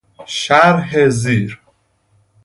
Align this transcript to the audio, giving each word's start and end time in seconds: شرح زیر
شرح 0.25 1.09
زیر 1.09 1.59